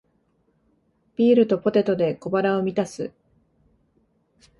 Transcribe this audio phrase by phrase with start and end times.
[1.15, 3.11] ビールとポテトで小腹を満たす